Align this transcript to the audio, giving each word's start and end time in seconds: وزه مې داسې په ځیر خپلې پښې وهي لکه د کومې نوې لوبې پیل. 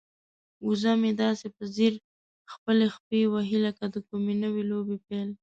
وزه 0.67 0.91
مې 1.01 1.11
داسې 1.23 1.47
په 1.55 1.63
ځیر 1.75 1.93
خپلې 2.53 2.87
پښې 3.05 3.21
وهي 3.33 3.59
لکه 3.65 3.83
د 3.93 3.95
کومې 4.07 4.33
نوې 4.43 4.63
لوبې 4.71 4.97
پیل. 5.07 5.29